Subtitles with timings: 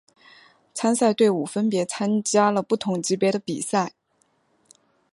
[0.73, 3.93] 参赛队伍分别参加了不同级别的比赛。